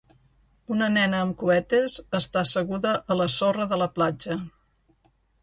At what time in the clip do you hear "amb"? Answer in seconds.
1.25-1.35